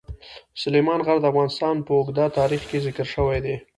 [0.61, 3.55] سلیمان غر د افغانستان په اوږده تاریخ کې ذکر شوی دی.